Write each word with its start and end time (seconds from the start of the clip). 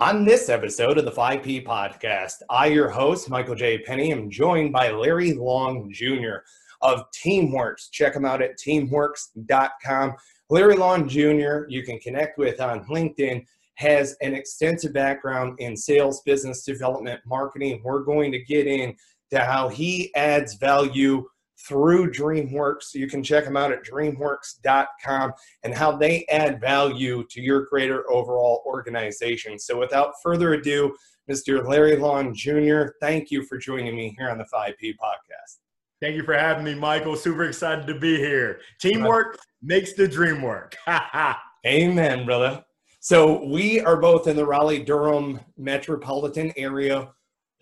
On 0.00 0.24
this 0.24 0.48
episode 0.48 0.96
of 0.96 1.04
the 1.04 1.10
5P 1.10 1.62
podcast, 1.62 2.36
I, 2.48 2.68
your 2.68 2.88
host, 2.88 3.28
Michael 3.28 3.54
J. 3.54 3.80
Penny, 3.80 4.10
am 4.12 4.30
joined 4.30 4.72
by 4.72 4.90
Larry 4.90 5.34
Long 5.34 5.92
Jr. 5.92 6.36
of 6.80 7.04
Teamworks. 7.12 7.90
Check 7.90 8.16
him 8.16 8.24
out 8.24 8.40
at 8.40 8.58
teamworks.com. 8.58 10.14
Larry 10.48 10.76
Long 10.76 11.06
Jr., 11.06 11.66
you 11.68 11.82
can 11.82 11.98
connect 11.98 12.38
with 12.38 12.62
on 12.62 12.82
LinkedIn, 12.86 13.44
has 13.74 14.16
an 14.22 14.32
extensive 14.32 14.94
background 14.94 15.60
in 15.60 15.76
sales, 15.76 16.22
business 16.22 16.64
development, 16.64 17.20
marketing. 17.26 17.82
We're 17.84 18.00
going 18.00 18.32
to 18.32 18.42
get 18.42 18.66
into 18.66 18.96
how 19.34 19.68
he 19.68 20.14
adds 20.14 20.54
value 20.54 21.28
through 21.66 22.10
DreamWorks. 22.10 22.94
You 22.94 23.08
can 23.08 23.22
check 23.22 23.44
them 23.44 23.56
out 23.56 23.72
at 23.72 23.84
dreamworks.com 23.84 25.32
and 25.62 25.74
how 25.74 25.96
they 25.96 26.24
add 26.30 26.60
value 26.60 27.24
to 27.30 27.40
your 27.40 27.66
greater 27.66 28.10
overall 28.10 28.62
organization. 28.66 29.58
So, 29.58 29.78
without 29.78 30.14
further 30.22 30.54
ado, 30.54 30.94
Mr. 31.30 31.66
Larry 31.66 31.96
Long 31.96 32.34
Jr., 32.34 32.92
thank 33.00 33.30
you 33.30 33.44
for 33.44 33.58
joining 33.58 33.96
me 33.96 34.14
here 34.18 34.30
on 34.30 34.38
the 34.38 34.46
5P 34.52 34.96
podcast. 34.96 35.58
Thank 36.00 36.16
you 36.16 36.22
for 36.22 36.34
having 36.34 36.64
me, 36.64 36.74
Michael. 36.74 37.14
Super 37.14 37.44
excited 37.44 37.86
to 37.86 37.98
be 37.98 38.16
here. 38.16 38.60
Teamwork 38.80 39.38
makes 39.62 39.92
the 39.92 40.08
dream 40.08 40.40
work. 40.40 40.76
Amen, 41.66 42.24
brother. 42.24 42.64
So, 43.00 43.44
we 43.44 43.80
are 43.80 43.96
both 43.96 44.26
in 44.26 44.36
the 44.36 44.46
Raleigh 44.46 44.84
Durham 44.84 45.40
metropolitan 45.56 46.52
area. 46.56 47.12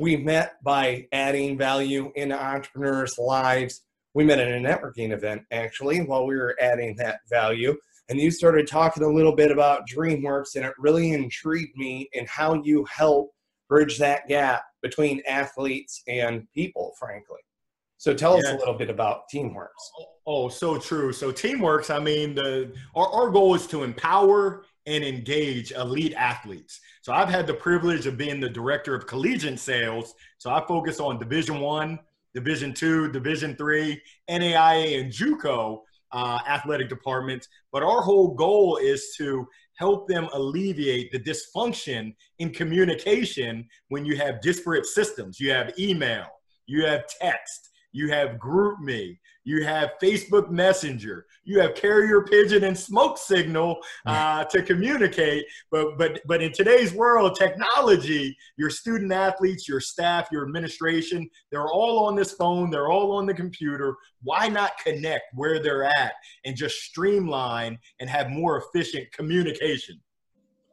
We 0.00 0.16
met 0.16 0.62
by 0.62 1.08
adding 1.10 1.58
value 1.58 2.12
in 2.14 2.30
entrepreneurs' 2.30 3.18
lives 3.18 3.82
we 4.18 4.24
met 4.24 4.40
at 4.40 4.48
a 4.48 4.60
networking 4.60 5.12
event 5.12 5.42
actually 5.52 6.00
while 6.00 6.26
we 6.26 6.34
were 6.34 6.56
adding 6.60 6.96
that 6.96 7.20
value 7.30 7.72
and 8.08 8.18
you 8.18 8.32
started 8.32 8.66
talking 8.66 9.04
a 9.04 9.08
little 9.08 9.30
bit 9.30 9.52
about 9.52 9.88
dreamworks 9.88 10.56
and 10.56 10.64
it 10.64 10.72
really 10.76 11.12
intrigued 11.12 11.76
me 11.76 12.08
in 12.14 12.26
how 12.26 12.60
you 12.64 12.84
help 12.90 13.30
bridge 13.68 13.96
that 13.96 14.26
gap 14.26 14.64
between 14.82 15.22
athletes 15.28 16.02
and 16.08 16.48
people 16.52 16.94
frankly. 16.98 17.38
So 17.98 18.12
tell 18.12 18.34
yeah. 18.34 18.48
us 18.48 18.54
a 18.54 18.56
little 18.56 18.74
bit 18.74 18.90
about 18.90 19.22
teamworks 19.32 19.68
oh, 20.00 20.06
oh 20.26 20.48
so 20.48 20.78
true. 20.78 21.12
So 21.12 21.30
teamworks 21.30 21.88
i 21.94 22.00
mean 22.00 22.34
the 22.34 22.74
our, 22.96 23.06
our 23.12 23.30
goal 23.30 23.54
is 23.54 23.68
to 23.68 23.84
empower 23.84 24.64
and 24.86 25.04
engage 25.04 25.70
elite 25.70 26.14
athletes. 26.14 26.80
So 27.02 27.12
i've 27.12 27.28
had 27.28 27.46
the 27.46 27.54
privilege 27.54 28.08
of 28.08 28.18
being 28.18 28.40
the 28.40 28.48
director 28.48 28.96
of 28.96 29.06
collegiate 29.06 29.60
sales. 29.60 30.12
So 30.38 30.50
i 30.50 30.60
focus 30.66 30.98
on 30.98 31.20
division 31.20 31.60
one 31.60 32.00
Division 32.34 32.72
two, 32.74 33.10
Division 33.10 33.56
three, 33.56 34.00
NAIA, 34.30 35.00
and 35.00 35.12
JUCO 35.12 35.80
uh, 36.12 36.38
athletic 36.48 36.88
departments. 36.88 37.48
But 37.72 37.82
our 37.82 38.02
whole 38.02 38.34
goal 38.34 38.76
is 38.76 39.14
to 39.18 39.46
help 39.76 40.08
them 40.08 40.28
alleviate 40.32 41.12
the 41.12 41.20
dysfunction 41.20 42.14
in 42.38 42.50
communication 42.50 43.66
when 43.88 44.04
you 44.04 44.16
have 44.16 44.40
disparate 44.40 44.86
systems. 44.86 45.38
You 45.38 45.52
have 45.52 45.78
email, 45.78 46.26
you 46.66 46.84
have 46.84 47.04
text, 47.20 47.70
you 47.92 48.10
have 48.10 48.38
GroupMe, 48.38 49.18
you 49.48 49.64
have 49.64 49.92
Facebook 50.02 50.50
Messenger, 50.50 51.24
you 51.44 51.58
have 51.58 51.74
carrier 51.74 52.22
pigeon 52.22 52.64
and 52.64 52.78
smoke 52.78 53.16
signal 53.16 53.78
uh, 54.04 54.44
to 54.44 54.62
communicate. 54.62 55.46
But 55.70 55.96
but 55.96 56.20
but 56.26 56.42
in 56.42 56.52
today's 56.52 56.92
world, 56.92 57.34
technology, 57.34 58.36
your 58.58 58.68
student 58.68 59.10
athletes, 59.10 59.66
your 59.66 59.80
staff, 59.80 60.28
your 60.30 60.44
administration, 60.44 61.30
they're 61.50 61.68
all 61.68 62.04
on 62.04 62.14
this 62.14 62.32
phone, 62.32 62.68
they're 62.70 62.90
all 62.90 63.12
on 63.12 63.24
the 63.24 63.32
computer. 63.32 63.96
Why 64.22 64.48
not 64.48 64.72
connect 64.84 65.24
where 65.32 65.62
they're 65.62 65.84
at 65.84 66.12
and 66.44 66.54
just 66.54 66.76
streamline 66.82 67.78
and 68.00 68.10
have 68.10 68.28
more 68.28 68.62
efficient 68.62 69.10
communication? 69.12 69.98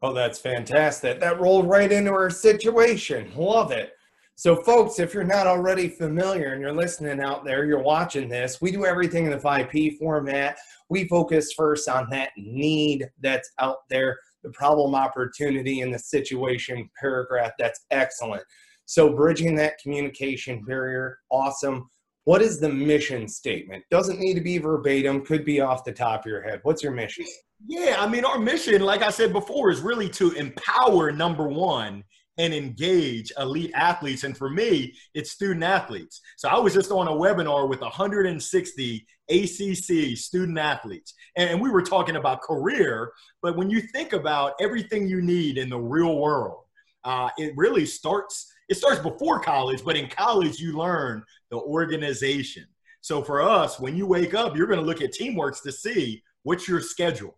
Oh, 0.01 0.11
that's 0.11 0.37
fantastic. 0.37 1.21
That 1.21 1.39
rolled 1.39 1.69
right 1.69 1.91
into 1.91 2.11
our 2.11 2.29
situation. 2.29 3.31
Love 3.37 3.71
it. 3.71 3.93
So, 4.37 4.53
folks, 4.53 4.99
if 4.99 5.13
you're 5.13 5.23
not 5.23 5.47
already 5.47 5.87
familiar 5.87 6.51
and 6.51 6.61
you're 6.61 6.73
listening 6.73 7.21
out 7.21 7.45
there, 7.45 7.63
you're 7.65 7.81
watching 7.81 8.27
this, 8.27 8.59
we 8.59 8.69
do 8.69 8.85
everything 8.85 9.23
in 9.23 9.31
the 9.31 9.37
5P 9.37 9.97
format. 9.97 10.57
We 10.89 11.07
focus 11.07 11.53
first 11.53 11.87
on 11.87 12.09
that 12.09 12.31
need 12.35 13.09
that's 13.21 13.49
out 13.59 13.77
there, 13.89 14.19
the 14.43 14.49
problem, 14.49 14.93
opportunity, 14.93 15.79
and 15.81 15.93
the 15.93 15.99
situation 15.99 16.89
paragraph. 16.99 17.53
That's 17.57 17.85
excellent. 17.91 18.43
So, 18.85 19.13
bridging 19.13 19.55
that 19.55 19.79
communication 19.81 20.63
barrier, 20.65 21.17
awesome. 21.31 21.89
What 22.25 22.41
is 22.41 22.59
the 22.59 22.69
mission 22.69 23.29
statement? 23.29 23.85
Doesn't 23.89 24.19
need 24.19 24.33
to 24.33 24.41
be 24.41 24.57
verbatim, 24.57 25.23
could 25.23 25.45
be 25.45 25.61
off 25.61 25.85
the 25.85 25.93
top 25.93 26.21
of 26.21 26.25
your 26.25 26.41
head. 26.41 26.59
What's 26.63 26.83
your 26.83 26.91
mission? 26.91 27.23
Yeah, 27.65 27.95
I 27.99 28.07
mean, 28.07 28.25
our 28.25 28.37
mission, 28.37 28.81
like 28.81 29.01
I 29.01 29.11
said 29.11 29.31
before, 29.31 29.71
is 29.71 29.79
really 29.79 30.09
to 30.09 30.31
empower 30.31 31.13
number 31.13 31.47
one 31.47 32.03
and 32.37 32.53
engage 32.53 33.31
elite 33.39 33.71
athletes. 33.73 34.23
And 34.23 34.37
for 34.37 34.49
me, 34.49 34.93
it's 35.13 35.31
student 35.31 35.63
athletes. 35.63 36.21
So 36.37 36.49
I 36.49 36.57
was 36.59 36.73
just 36.73 36.91
on 36.91 37.07
a 37.07 37.11
webinar 37.11 37.69
with 37.69 37.81
160 37.81 39.07
ACC 39.29 40.17
student 40.17 40.57
athletes, 40.57 41.13
and 41.35 41.59
we 41.59 41.69
were 41.69 41.81
talking 41.81 42.15
about 42.15 42.41
career. 42.41 43.11
But 43.41 43.57
when 43.57 43.69
you 43.69 43.81
think 43.81 44.13
about 44.13 44.53
everything 44.59 45.07
you 45.07 45.21
need 45.21 45.57
in 45.57 45.69
the 45.69 45.79
real 45.79 46.19
world, 46.19 46.65
uh, 47.03 47.29
it 47.37 47.53
really 47.55 47.85
starts. 47.85 48.51
It 48.67 48.77
starts 48.77 48.99
before 48.99 49.39
college, 49.39 49.83
but 49.83 49.95
in 49.95 50.07
college 50.07 50.59
you 50.59 50.77
learn 50.77 51.23
the 51.51 51.57
organization. 51.57 52.65
So 53.01 53.21
for 53.21 53.41
us, 53.41 53.79
when 53.79 53.95
you 53.95 54.07
wake 54.07 54.33
up, 54.33 54.57
you're 54.57 54.65
going 54.65 54.79
to 54.79 54.85
look 54.85 55.01
at 55.01 55.13
Teamworks 55.13 55.61
to 55.61 55.71
see 55.71 56.23
what's 56.41 56.67
your 56.67 56.81
schedule. 56.81 57.37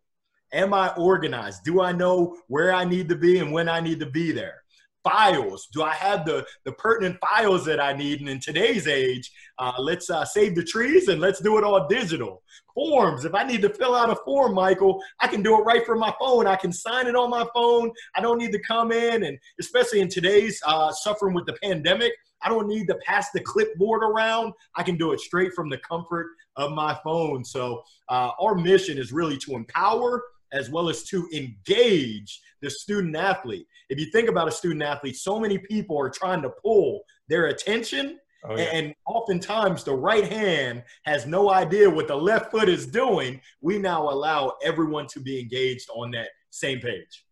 Am 0.53 0.73
I 0.73 0.93
organized? 0.95 1.65
Do 1.65 1.81
I 1.81 1.91
know 1.91 2.37
where 2.47 2.73
I 2.73 2.85
need 2.85 3.09
to 3.09 3.15
be 3.15 3.39
and 3.39 3.51
when 3.51 3.67
I 3.67 3.81
need 3.81 3.99
to 3.99 4.05
be 4.05 4.31
there? 4.31 4.61
Files? 5.07 5.67
Do 5.73 5.83
I 5.83 5.93
have 5.93 6.25
the, 6.25 6.45
the 6.65 6.71
pertinent 6.73 7.17
files 7.21 7.65
that 7.65 7.79
I 7.79 7.93
need? 7.93 8.19
And 8.19 8.29
in 8.29 8.39
today's 8.39 8.87
age, 8.87 9.31
uh, 9.59 9.73
let's 9.79 10.09
uh, 10.09 10.25
save 10.25 10.55
the 10.55 10.63
trees 10.63 11.07
and 11.07 11.21
let's 11.21 11.39
do 11.39 11.57
it 11.57 11.63
all 11.63 11.87
digital. 11.87 12.43
Forms, 12.73 13.25
if 13.25 13.33
I 13.33 13.43
need 13.43 13.61
to 13.61 13.69
fill 13.69 13.95
out 13.95 14.09
a 14.09 14.15
form, 14.15 14.53
Michael, 14.53 15.01
I 15.19 15.27
can 15.27 15.41
do 15.41 15.57
it 15.59 15.63
right 15.63 15.85
from 15.85 15.99
my 15.99 16.13
phone. 16.19 16.45
I 16.45 16.55
can 16.55 16.71
sign 16.71 17.07
it 17.07 17.15
on 17.15 17.29
my 17.29 17.45
phone. 17.53 17.91
I 18.15 18.21
don't 18.21 18.37
need 18.37 18.51
to 18.51 18.59
come 18.59 18.91
in. 18.91 19.23
And 19.23 19.37
especially 19.59 20.01
in 20.01 20.09
today's 20.09 20.61
uh, 20.65 20.91
suffering 20.91 21.33
with 21.33 21.45
the 21.45 21.57
pandemic, 21.63 22.13
I 22.43 22.49
don't 22.49 22.67
need 22.67 22.87
to 22.87 22.95
pass 23.05 23.31
the 23.31 23.39
clipboard 23.39 24.03
around. 24.03 24.53
I 24.75 24.83
can 24.83 24.95
do 24.95 25.11
it 25.11 25.19
straight 25.19 25.53
from 25.53 25.69
the 25.69 25.79
comfort 25.79 26.27
of 26.55 26.71
my 26.71 26.97
phone. 27.03 27.43
So, 27.43 27.81
uh, 28.09 28.31
our 28.39 28.55
mission 28.55 28.97
is 28.97 29.11
really 29.11 29.37
to 29.37 29.55
empower 29.55 30.23
as 30.53 30.69
well 30.69 30.89
as 30.89 31.03
to 31.03 31.27
engage 31.33 32.39
the 32.61 32.69
student 32.69 33.15
athlete. 33.15 33.67
If 33.89 33.99
you 33.99 34.07
think 34.11 34.29
about 34.29 34.47
a 34.47 34.51
student 34.51 34.83
athlete, 34.83 35.15
so 35.15 35.39
many 35.39 35.57
people 35.57 35.97
are 35.99 36.09
trying 36.09 36.41
to 36.41 36.49
pull 36.49 37.01
their 37.27 37.47
attention. 37.47 38.19
Oh, 38.43 38.55
yeah. 38.55 38.65
And 38.73 38.93
oftentimes 39.05 39.83
the 39.83 39.95
right 39.95 40.31
hand 40.31 40.83
has 41.03 41.25
no 41.25 41.51
idea 41.51 41.89
what 41.89 42.07
the 42.07 42.15
left 42.15 42.51
foot 42.51 42.69
is 42.69 42.87
doing. 42.87 43.41
We 43.61 43.79
now 43.79 44.09
allow 44.09 44.53
everyone 44.63 45.07
to 45.07 45.19
be 45.19 45.39
engaged 45.39 45.89
on 45.93 46.11
that 46.11 46.29
same 46.49 46.79
page. 46.79 47.25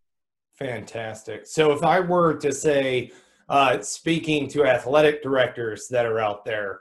Fantastic. 0.58 1.46
So 1.46 1.72
if 1.72 1.82
I 1.82 2.00
were 2.00 2.34
to 2.38 2.52
say, 2.52 3.12
uh, 3.48 3.80
speaking 3.80 4.48
to 4.48 4.64
athletic 4.64 5.22
directors 5.22 5.88
that 5.88 6.06
are 6.06 6.18
out 6.18 6.44
there 6.44 6.80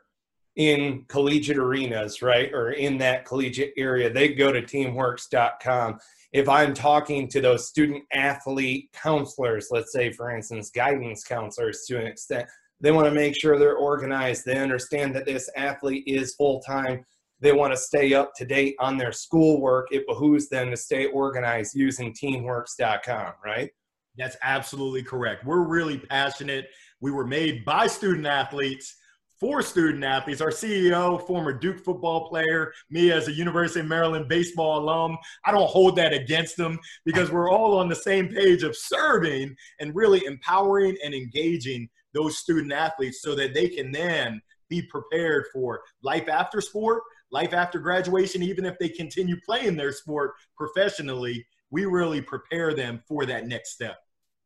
in 0.56 1.04
collegiate 1.08 1.58
arenas, 1.58 2.22
right, 2.22 2.52
or 2.54 2.72
in 2.72 2.98
that 2.98 3.26
collegiate 3.26 3.74
area, 3.78 4.10
they 4.10 4.30
go 4.30 4.52
to 4.52 4.62
teamworks.com 4.62 6.00
if 6.36 6.50
I'm 6.50 6.74
talking 6.74 7.30
to 7.30 7.40
those 7.40 7.70
student 7.70 8.04
athlete 8.12 8.90
counselors, 8.92 9.70
let's 9.72 9.94
say, 9.94 10.12
for 10.12 10.36
instance, 10.36 10.70
guidance 10.70 11.24
counselors 11.24 11.86
to 11.88 11.98
an 11.98 12.06
extent, 12.06 12.46
they 12.82 12.92
want 12.92 13.08
to 13.08 13.14
make 13.14 13.40
sure 13.40 13.58
they're 13.58 13.78
organized. 13.78 14.44
They 14.44 14.58
understand 14.58 15.16
that 15.16 15.26
this 15.26 15.50
athlete 15.56 16.04
is 16.06 16.36
full 16.36 16.60
time. 16.60 17.06
They 17.40 17.54
want 17.54 17.72
to 17.72 17.78
stay 17.78 18.14
up 18.14 18.34
to 18.36 18.46
date 18.46 18.76
on 18.82 18.98
their 18.98 19.14
schoolwork. 19.14 19.88
It 19.94 20.06
behooves 20.10 20.50
them 20.50 20.72
to 20.72 20.76
stay 20.76 21.06
organized 21.06 21.74
using 21.74 22.14
teamworks.com, 22.14 23.32
right? 23.44 23.70
That's 24.18 24.36
absolutely 24.44 25.04
correct. 25.04 25.46
We're 25.46 25.66
really 25.66 26.00
passionate. 26.00 26.66
We 27.00 27.12
were 27.12 27.26
made 27.26 27.64
by 27.64 27.88
student 27.88 28.28
athletes 28.28 28.94
for 29.40 29.62
student 29.62 30.04
athletes. 30.04 30.42
Our 30.42 30.50
CEO, 30.50 31.26
former 31.26 31.54
Duke 31.54 31.80
football 31.80 32.28
player, 32.30 32.72
me 32.90 33.12
as 33.12 33.28
a 33.28 33.34
University 33.34 33.82
of 33.82 33.88
Maryland 33.88 34.28
baseball 34.28 34.80
alum, 34.80 35.18
I 35.46 35.52
don't 35.52 35.70
hold 35.70 35.96
that 35.98 36.14
against 36.14 36.58
them 36.58 36.80
because 37.04 37.32
we're 37.32 37.50
all 37.50 37.78
on 37.78 37.90
the 37.90 37.96
same 37.96 38.30
page 38.30 38.64
of 38.64 38.76
serving 38.76 39.56
and 39.80 39.96
really 39.96 40.26
empowering 40.26 40.98
and 41.04 41.14
engaging 41.14 41.90
those 42.14 42.38
student 42.38 42.72
athletes 42.72 43.22
so 43.22 43.36
that 43.36 43.54
they 43.54 43.68
can 43.68 43.92
then 43.92 44.42
be 44.70 44.82
prepared 44.84 45.46
for 45.54 45.82
life 46.02 46.30
after 46.30 46.62
sport, 46.62 47.04
life 47.32 47.54
after 47.54 47.80
graduation, 47.80 48.42
even 48.42 48.66
if 48.66 48.80
they 48.80 48.90
continue 48.90 49.36
playing 49.46 49.76
their 49.76 49.92
sport 49.92 50.32
professionally. 50.58 51.46
We 51.72 51.86
really 51.86 52.22
prepare 52.22 52.74
them 52.74 53.04
for 53.08 53.26
that 53.26 53.48
next 53.48 53.72
step. 53.72 53.98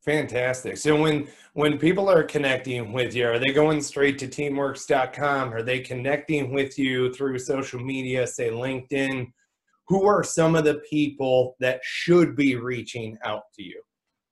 Fantastic. 0.10 0.78
So 0.78 1.00
when 1.00 1.28
when 1.54 1.78
people 1.78 2.10
are 2.10 2.24
connecting 2.24 2.94
with 2.94 3.14
you, 3.14 3.28
are 3.28 3.38
they 3.38 3.52
going 3.52 3.80
straight 3.80 4.18
to 4.18 4.28
teamworks.com? 4.28 5.54
Are 5.54 5.62
they 5.62 5.82
connecting 5.82 6.52
with 6.52 6.80
you 6.80 7.14
through 7.14 7.38
social 7.38 7.80
media, 7.80 8.26
say 8.26 8.50
LinkedIn? 8.50 9.28
Who 9.88 10.08
are 10.08 10.24
some 10.24 10.56
of 10.56 10.64
the 10.64 10.82
people 10.90 11.56
that 11.60 11.82
should 11.84 12.36
be 12.36 12.56
reaching 12.56 13.20
out 13.24 13.44
to 13.54 13.64
you? 13.64 13.80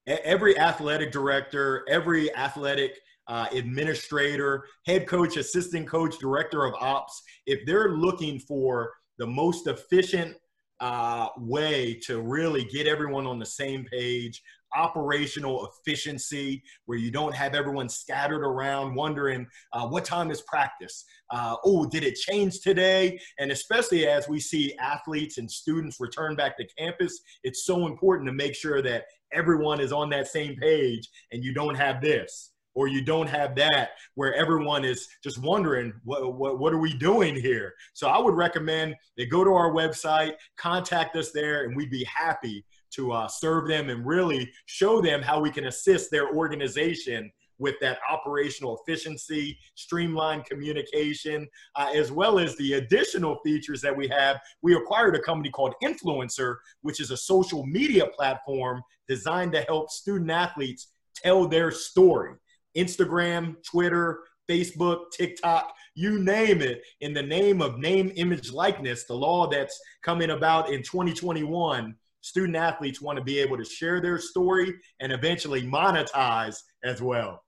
every 0.08 0.58
athletic 0.58 1.12
director, 1.12 1.86
every 1.88 2.34
athletic 2.36 2.98
uh, 3.28 3.46
administrator, 3.52 4.66
head 4.88 5.06
coach, 5.06 5.38
assistant 5.38 5.88
coach, 5.88 6.18
director 6.18 6.66
of 6.66 6.74
ops, 6.80 7.22
if 7.46 7.64
they're 7.68 7.92
looking 7.92 8.40
for 8.40 8.94
the 9.20 9.28
most 9.28 9.68
efficient 9.68 10.38
uh, 10.80 11.30
way 11.38 12.00
to 12.06 12.22
really 12.22 12.66
get 12.66 12.88
everyone 12.88 13.26
on 13.26 13.40
the 13.40 13.46
same 13.46 13.86
page, 13.86 14.42
operational 14.76 15.68
efficiency, 15.68 16.62
where 16.86 16.98
you 16.98 17.10
don't 17.12 17.34
have 17.34 17.56
everyone 17.56 17.90
scattered 17.90 18.44
around 18.44 18.96
wondering 18.96 19.48
uh, 19.74 19.88
what 19.88 20.06
time 20.06 20.30
is 20.30 20.42
practice? 20.42 21.06
Uh, 21.30 21.56
oh, 21.66 21.86
did 21.86 22.04
it 22.04 22.16
change 22.16 22.60
today? 22.62 23.20
And 23.40 23.52
especially 23.52 24.08
as 24.08 24.28
we 24.28 24.40
see 24.40 24.76
athletes 24.80 25.38
and 25.38 25.50
students 25.50 26.00
return 26.00 26.36
back 26.36 26.58
to 26.58 26.68
campus, 26.78 27.20
it's 27.44 27.66
so 27.66 27.88
important 27.88 28.28
to 28.28 28.34
make 28.34 28.56
sure 28.56 28.82
that 28.82 29.06
everyone 29.34 29.80
is 29.80 29.92
on 29.92 30.10
that 30.10 30.28
same 30.28 30.56
page 30.56 31.10
and 31.32 31.44
you 31.44 31.54
don't 31.54 31.76
have 31.76 32.02
this 32.02 32.52
or 32.78 32.88
you 32.88 33.02
don't 33.02 33.28
have 33.28 33.56
that 33.56 33.90
where 34.14 34.36
everyone 34.36 34.86
is 34.86 35.08
just 35.24 35.42
wondering 35.42 35.92
what, 36.04 36.36
what, 36.36 36.60
what 36.60 36.72
are 36.72 36.78
we 36.78 36.94
doing 36.94 37.36
here 37.36 37.74
so 37.94 38.08
i 38.08 38.20
would 38.20 38.36
recommend 38.36 38.96
they 39.18 39.26
go 39.26 39.44
to 39.44 39.52
our 39.52 39.72
website 39.72 40.34
contact 40.58 41.16
us 41.16 41.32
there 41.32 41.64
and 41.64 41.76
we'd 41.76 41.90
be 41.90 42.06
happy 42.06 42.64
to 42.92 43.12
uh, 43.12 43.28
serve 43.28 43.68
them 43.68 43.90
and 43.90 44.06
really 44.06 44.50
show 44.68 45.02
them 45.02 45.22
how 45.22 45.42
we 45.42 45.50
can 45.50 45.66
assist 45.66 46.12
their 46.12 46.30
organization 46.36 47.30
with 47.60 47.74
that 47.82 47.98
operational 48.08 48.80
efficiency, 48.80 49.58
streamlined 49.74 50.46
communication, 50.46 51.48
uh, 51.76 51.92
as 51.96 52.12
well 52.12 52.38
as 52.38 52.56
the 52.58 52.74
additional 52.74 53.40
features 53.44 53.82
that 53.82 53.98
we 53.98 54.08
have. 54.08 54.40
We 54.62 54.76
acquired 54.76 55.16
a 55.16 55.22
company 55.22 55.50
called 55.50 55.74
Influencer, 55.84 56.58
which 56.82 57.00
is 57.00 57.10
a 57.10 57.18
social 57.18 57.66
media 57.66 58.06
platform 58.16 58.84
designed 59.08 59.54
to 59.54 59.62
help 59.62 59.90
student 59.90 60.30
athletes 60.30 60.90
tell 61.16 61.48
their 61.48 61.72
story. 61.72 62.36
Instagram, 62.78 63.56
Twitter, 63.64 64.20
Facebook, 64.50 65.12
TikTok, 65.12 65.74
you 65.96 66.20
name 66.20 66.62
it, 66.62 66.84
in 67.02 67.14
the 67.14 67.22
name 67.22 67.62
of 67.62 67.80
name, 67.80 68.12
image, 68.16 68.52
likeness, 68.52 69.06
the 69.06 69.14
law 69.14 69.48
that's 69.48 69.80
coming 70.04 70.30
about 70.30 70.72
in 70.72 70.84
2021, 70.84 71.96
student 72.22 72.56
athletes 72.56 73.02
want 73.02 73.18
to 73.18 73.24
be 73.24 73.40
able 73.40 73.58
to 73.58 73.66
share 73.66 74.00
their 74.00 74.20
story 74.20 74.74
and 75.00 75.12
eventually 75.12 75.64
monetize 75.64 76.58
as 76.84 77.02
well. 77.02 77.44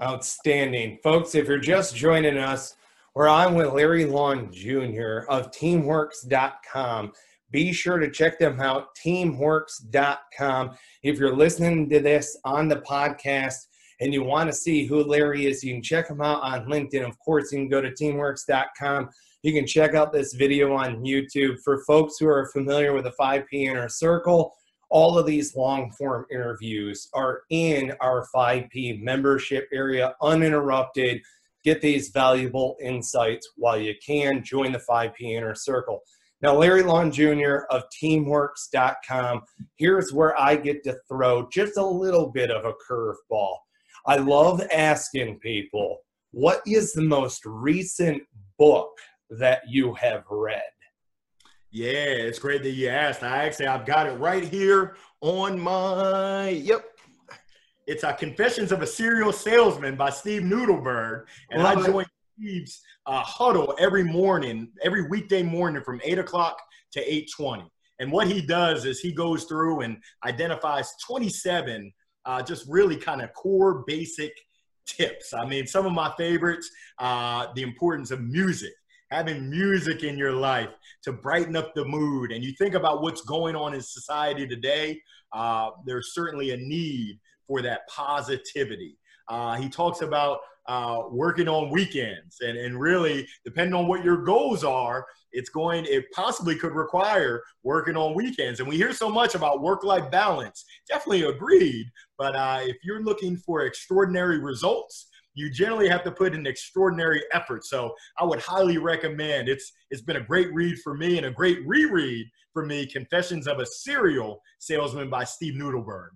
Outstanding. 0.00 0.98
Folks, 1.02 1.34
if 1.34 1.48
you're 1.48 1.58
just 1.58 1.96
joining 1.96 2.38
us, 2.38 2.76
we're 3.14 3.28
on 3.28 3.54
with 3.54 3.72
Larry 3.72 4.04
Long 4.04 4.52
Jr. 4.52 5.26
of 5.28 5.50
teamworks.com. 5.50 7.12
Be 7.50 7.72
sure 7.72 7.98
to 7.98 8.10
check 8.10 8.38
them 8.38 8.60
out, 8.60 8.88
teamworks.com. 9.02 10.76
If 11.02 11.18
you're 11.18 11.34
listening 11.34 11.88
to 11.90 11.98
this 11.98 12.38
on 12.44 12.68
the 12.68 12.76
podcast, 12.76 13.67
and 14.00 14.12
you 14.12 14.22
want 14.22 14.48
to 14.48 14.56
see 14.56 14.86
who 14.86 15.02
Larry 15.02 15.46
is, 15.46 15.64
you 15.64 15.74
can 15.74 15.82
check 15.82 16.08
him 16.08 16.20
out 16.20 16.42
on 16.42 16.66
LinkedIn. 16.66 17.06
Of 17.06 17.18
course, 17.18 17.52
you 17.52 17.58
can 17.58 17.68
go 17.68 17.80
to 17.80 17.90
teamworks.com. 17.90 19.10
You 19.42 19.52
can 19.52 19.66
check 19.66 19.94
out 19.94 20.12
this 20.12 20.34
video 20.34 20.74
on 20.74 21.04
YouTube. 21.04 21.58
For 21.64 21.82
folks 21.84 22.16
who 22.18 22.28
are 22.28 22.50
familiar 22.52 22.92
with 22.92 23.04
the 23.04 23.12
5P 23.20 23.66
Inner 23.66 23.88
Circle, 23.88 24.52
all 24.90 25.18
of 25.18 25.26
these 25.26 25.54
long 25.54 25.90
form 25.92 26.26
interviews 26.30 27.08
are 27.12 27.42
in 27.50 27.92
our 28.00 28.26
5P 28.34 29.02
membership 29.02 29.68
area 29.72 30.14
uninterrupted. 30.22 31.20
Get 31.64 31.80
these 31.80 32.08
valuable 32.08 32.76
insights 32.80 33.50
while 33.56 33.78
you 33.78 33.94
can. 34.04 34.42
Join 34.42 34.72
the 34.72 34.82
5P 34.88 35.20
Inner 35.20 35.54
Circle. 35.54 36.02
Now, 36.40 36.54
Larry 36.54 36.84
Long 36.84 37.10
Jr. 37.10 37.64
of 37.70 37.82
teamworks.com, 38.00 39.42
here's 39.76 40.12
where 40.12 40.40
I 40.40 40.54
get 40.54 40.84
to 40.84 40.96
throw 41.08 41.48
just 41.48 41.76
a 41.76 41.84
little 41.84 42.30
bit 42.30 42.52
of 42.52 42.64
a 42.64 42.74
curveball. 42.88 43.56
I 44.06 44.16
love 44.16 44.62
asking 44.72 45.38
people, 45.40 45.98
what 46.30 46.60
is 46.66 46.92
the 46.92 47.02
most 47.02 47.44
recent 47.44 48.22
book 48.58 48.90
that 49.30 49.62
you 49.68 49.94
have 49.94 50.24
read? 50.30 50.62
Yeah, 51.70 51.88
it's 51.88 52.38
great 52.38 52.62
that 52.62 52.70
you 52.70 52.88
asked. 52.88 53.22
I 53.22 53.44
actually 53.44 53.66
I've 53.66 53.84
got 53.84 54.06
it 54.06 54.18
right 54.18 54.44
here 54.44 54.96
on 55.20 55.58
my 55.58 56.48
yep. 56.48 56.84
It's 57.86 58.04
a 58.04 58.12
Confessions 58.12 58.70
of 58.70 58.82
a 58.82 58.86
Serial 58.86 59.32
Salesman 59.32 59.96
by 59.96 60.10
Steve 60.10 60.42
Nudelberg. 60.42 61.24
And 61.50 61.62
Love 61.62 61.78
I 61.78 61.86
join 61.86 62.06
Steve's 62.38 62.82
uh, 63.06 63.22
huddle 63.22 63.74
every 63.78 64.04
morning, 64.04 64.70
every 64.82 65.08
weekday 65.08 65.42
morning 65.42 65.82
from 65.82 66.00
8 66.04 66.18
o'clock 66.18 66.60
to 66.92 67.00
8.20. 67.00 67.66
And 67.98 68.12
what 68.12 68.28
he 68.28 68.42
does 68.42 68.84
is 68.84 69.00
he 69.00 69.12
goes 69.12 69.44
through 69.44 69.80
and 69.80 69.96
identifies 70.24 70.92
27 71.06 71.90
uh, 72.28 72.42
just 72.42 72.66
really 72.68 72.96
kind 72.96 73.22
of 73.22 73.32
core 73.32 73.84
basic 73.86 74.32
tips. 74.86 75.32
I 75.32 75.46
mean, 75.46 75.66
some 75.66 75.86
of 75.86 75.92
my 75.92 76.12
favorites, 76.18 76.70
uh, 76.98 77.46
the 77.54 77.62
importance 77.62 78.10
of 78.10 78.20
music, 78.20 78.72
having 79.10 79.48
music 79.48 80.04
in 80.04 80.18
your 80.18 80.32
life 80.32 80.68
to 81.04 81.12
brighten 81.12 81.56
up 81.56 81.74
the 81.74 81.86
mood. 81.86 82.30
And 82.30 82.44
you 82.44 82.52
think 82.58 82.74
about 82.74 83.00
what's 83.00 83.22
going 83.22 83.56
on 83.56 83.72
in 83.72 83.80
society 83.80 84.46
today, 84.46 85.00
uh, 85.32 85.70
there's 85.86 86.14
certainly 86.14 86.50
a 86.50 86.56
need 86.58 87.18
for 87.46 87.62
that 87.62 87.88
positivity. 87.88 88.98
Uh, 89.28 89.56
he 89.56 89.70
talks 89.70 90.02
about 90.02 90.40
uh, 90.68 91.02
working 91.10 91.48
on 91.48 91.70
weekends. 91.70 92.36
And, 92.40 92.56
and 92.56 92.78
really 92.78 93.26
depending 93.44 93.74
on 93.74 93.88
what 93.88 94.04
your 94.04 94.22
goals 94.22 94.64
are 94.64 95.06
it's 95.32 95.50
going 95.50 95.84
it 95.86 96.10
possibly 96.12 96.54
could 96.54 96.72
require 96.72 97.42
working 97.62 97.96
on 97.96 98.14
weekends. 98.14 98.60
And 98.60 98.68
we 98.68 98.76
hear 98.76 98.92
so 98.92 99.10
much 99.10 99.34
about 99.34 99.60
work-life 99.60 100.10
balance. 100.10 100.64
Definitely 100.88 101.24
agreed. 101.24 101.86
But 102.16 102.34
uh, 102.34 102.60
if 102.62 102.76
you're 102.82 103.02
looking 103.02 103.36
for 103.36 103.62
extraordinary 103.62 104.38
results 104.38 105.08
you 105.34 105.48
generally 105.48 105.88
have 105.88 106.02
to 106.02 106.10
put 106.10 106.34
in 106.34 106.46
extraordinary 106.46 107.22
effort. 107.32 107.64
So 107.64 107.94
i 108.18 108.24
would 108.24 108.40
highly 108.40 108.78
recommend 108.78 109.48
it's 109.48 109.72
it's 109.90 110.02
been 110.02 110.16
a 110.16 110.20
great 110.20 110.52
read 110.52 110.78
for 110.80 110.94
me 110.94 111.16
and 111.16 111.26
a 111.26 111.30
great 111.30 111.60
reread 111.66 112.26
for 112.52 112.66
me 112.66 112.86
confessions 112.86 113.46
of 113.46 113.60
a 113.60 113.66
serial 113.66 114.40
salesman 114.58 115.08
by 115.08 115.24
steve 115.24 115.54
nudelberg 115.54 116.08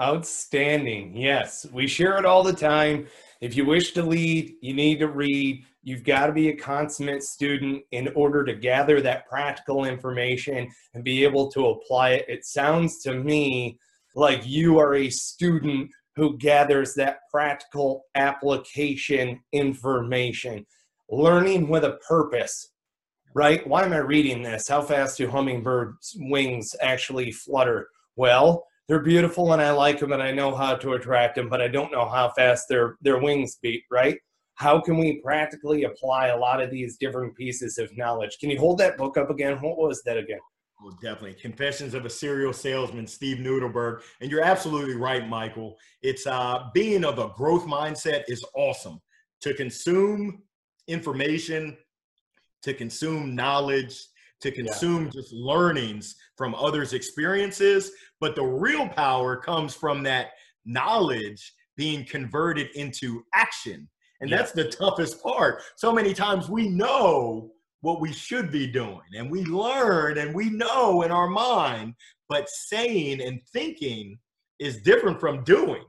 Outstanding. 0.00 1.16
Yes, 1.16 1.66
we 1.72 1.86
share 1.86 2.18
it 2.18 2.26
all 2.26 2.42
the 2.42 2.52
time. 2.52 3.06
If 3.40 3.56
you 3.56 3.64
wish 3.64 3.92
to 3.92 4.02
lead, 4.02 4.54
you 4.60 4.74
need 4.74 4.98
to 4.98 5.08
read. 5.08 5.64
You've 5.82 6.04
got 6.04 6.26
to 6.26 6.32
be 6.32 6.50
a 6.50 6.56
consummate 6.56 7.22
student 7.22 7.82
in 7.92 8.08
order 8.14 8.44
to 8.44 8.54
gather 8.54 9.00
that 9.00 9.26
practical 9.26 9.86
information 9.86 10.70
and 10.92 11.02
be 11.02 11.24
able 11.24 11.50
to 11.52 11.68
apply 11.68 12.10
it. 12.10 12.26
It 12.28 12.44
sounds 12.44 12.98
to 13.04 13.14
me 13.14 13.78
like 14.14 14.46
you 14.46 14.78
are 14.78 14.96
a 14.96 15.08
student 15.08 15.90
who 16.14 16.36
gathers 16.36 16.94
that 16.94 17.20
practical 17.30 18.04
application 18.14 19.40
information, 19.52 20.66
learning 21.10 21.68
with 21.68 21.84
a 21.84 21.98
purpose, 22.06 22.72
right? 23.34 23.66
Why 23.66 23.84
am 23.84 23.92
I 23.94 23.98
reading 23.98 24.42
this? 24.42 24.68
How 24.68 24.82
fast 24.82 25.18
do 25.18 25.28
hummingbirds' 25.28 26.16
wings 26.18 26.74
actually 26.82 27.32
flutter? 27.32 27.88
Well, 28.16 28.66
they're 28.88 29.00
beautiful 29.00 29.52
and 29.52 29.60
I 29.60 29.72
like 29.72 29.98
them 29.98 30.12
and 30.12 30.22
I 30.22 30.30
know 30.30 30.54
how 30.54 30.76
to 30.76 30.92
attract 30.92 31.34
them, 31.34 31.48
but 31.48 31.60
I 31.60 31.68
don't 31.68 31.92
know 31.92 32.08
how 32.08 32.30
fast 32.30 32.68
their 32.68 32.96
their 33.00 33.18
wings 33.18 33.58
beat, 33.62 33.84
right? 33.90 34.18
How 34.54 34.80
can 34.80 34.96
we 34.96 35.20
practically 35.20 35.84
apply 35.84 36.28
a 36.28 36.38
lot 36.38 36.62
of 36.62 36.70
these 36.70 36.96
different 36.96 37.36
pieces 37.36 37.78
of 37.78 37.94
knowledge? 37.96 38.38
Can 38.40 38.48
you 38.48 38.58
hold 38.58 38.78
that 38.78 38.96
book 38.96 39.16
up 39.18 39.28
again? 39.28 39.58
What 39.60 39.76
was 39.76 40.02
that 40.04 40.16
again? 40.16 40.38
Oh, 40.82 40.90
definitely. 41.02 41.34
Confessions 41.34 41.94
of 41.94 42.04
a 42.04 42.10
Serial 42.10 42.52
Salesman, 42.52 43.06
Steve 43.06 43.38
Nudelberg. 43.38 44.02
And 44.20 44.30
you're 44.30 44.42
absolutely 44.42 44.94
right, 44.94 45.26
Michael. 45.28 45.76
It's 46.02 46.26
uh, 46.26 46.68
being 46.74 47.04
of 47.04 47.18
a 47.18 47.28
growth 47.36 47.64
mindset 47.64 48.24
is 48.28 48.44
awesome. 48.54 49.00
To 49.42 49.54
consume 49.54 50.42
information, 50.86 51.76
to 52.62 52.74
consume 52.74 53.34
knowledge, 53.34 54.06
to 54.40 54.50
consume 54.50 55.04
yeah. 55.04 55.10
just 55.10 55.32
learnings 55.32 56.16
from 56.36 56.54
others' 56.54 56.92
experiences. 56.92 57.92
But 58.20 58.34
the 58.34 58.44
real 58.44 58.88
power 58.88 59.36
comes 59.36 59.74
from 59.74 60.02
that 60.04 60.30
knowledge 60.64 61.52
being 61.76 62.04
converted 62.04 62.68
into 62.74 63.22
action. 63.34 63.88
And 64.20 64.30
yeah. 64.30 64.38
that's 64.38 64.52
the 64.52 64.68
toughest 64.68 65.22
part. 65.22 65.62
So 65.76 65.92
many 65.92 66.14
times 66.14 66.48
we 66.48 66.68
know 66.68 67.50
what 67.82 68.00
we 68.00 68.12
should 68.12 68.50
be 68.50 68.66
doing 68.66 69.00
and 69.16 69.30
we 69.30 69.44
learn 69.44 70.18
and 70.18 70.34
we 70.34 70.50
know 70.50 71.02
in 71.02 71.10
our 71.10 71.28
mind, 71.28 71.94
but 72.28 72.48
saying 72.48 73.20
and 73.20 73.40
thinking 73.52 74.18
is 74.58 74.82
different 74.82 75.20
from 75.20 75.44
doing. 75.44 75.84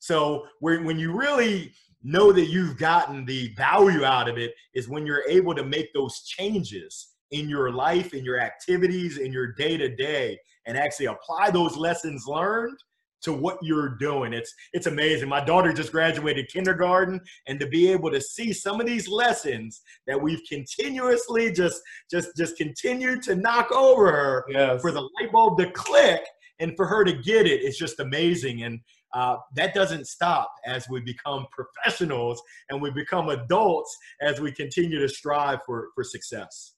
So 0.00 0.46
when 0.60 0.98
you 0.98 1.16
really 1.16 1.72
know 2.02 2.32
that 2.32 2.46
you've 2.46 2.78
gotten 2.78 3.24
the 3.24 3.52
value 3.56 4.04
out 4.04 4.28
of 4.28 4.38
it 4.38 4.52
is 4.74 4.88
when 4.88 5.06
you're 5.06 5.28
able 5.28 5.54
to 5.54 5.64
make 5.64 5.92
those 5.92 6.22
changes 6.22 7.14
in 7.30 7.48
your 7.48 7.72
life, 7.72 8.14
in 8.14 8.24
your 8.24 8.40
activities, 8.40 9.18
in 9.18 9.32
your 9.32 9.52
day 9.52 9.76
to 9.76 9.94
day, 9.94 10.38
and 10.66 10.76
actually 10.76 11.06
apply 11.06 11.50
those 11.50 11.76
lessons 11.76 12.26
learned 12.26 12.78
to 13.20 13.32
what 13.32 13.58
you're 13.62 13.96
doing. 13.96 14.32
It's 14.32 14.54
it's 14.72 14.86
amazing. 14.86 15.28
My 15.28 15.44
daughter 15.44 15.72
just 15.72 15.92
graduated 15.92 16.48
kindergarten 16.48 17.20
and 17.46 17.58
to 17.60 17.66
be 17.66 17.90
able 17.90 18.10
to 18.12 18.20
see 18.20 18.52
some 18.52 18.80
of 18.80 18.86
these 18.86 19.08
lessons 19.08 19.82
that 20.06 20.20
we've 20.20 20.42
continuously 20.48 21.50
just 21.52 21.80
just 22.10 22.28
just 22.36 22.56
continued 22.56 23.22
to 23.24 23.34
knock 23.34 23.72
over 23.72 24.12
her 24.12 24.44
yes. 24.48 24.80
for 24.80 24.92
the 24.92 25.00
light 25.00 25.32
bulb 25.32 25.58
to 25.58 25.70
click 25.72 26.22
and 26.60 26.76
for 26.76 26.86
her 26.86 27.04
to 27.04 27.12
get 27.12 27.46
it, 27.46 27.62
it 27.62 27.64
is 27.64 27.78
just 27.78 28.00
amazing. 28.00 28.62
And 28.62 28.80
uh, 29.14 29.36
that 29.54 29.74
doesn't 29.74 30.06
stop 30.06 30.52
as 30.66 30.88
we 30.88 31.00
become 31.00 31.46
professionals 31.52 32.42
and 32.68 32.80
we 32.80 32.90
become 32.90 33.30
adults 33.30 33.96
as 34.20 34.40
we 34.40 34.52
continue 34.52 34.98
to 35.00 35.08
strive 35.08 35.60
for, 35.64 35.88
for 35.94 36.04
success. 36.04 36.74